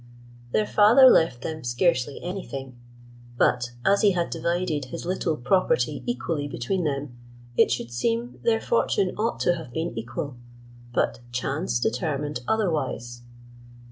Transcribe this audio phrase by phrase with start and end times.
[0.51, 2.75] Their father left them scarcely any thing;
[3.37, 7.15] but as he had divided his little property equally between them,
[7.55, 10.37] it should seem their fortune ought to have been equal;
[10.91, 13.21] but chance determined otherwise.